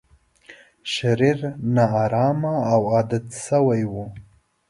شرير، 0.93 1.39
نا 1.73 1.85
ارامه 2.03 2.53
او 2.73 2.81
عادت 2.93 3.27
شوی 3.45 3.83
و. 3.91 3.93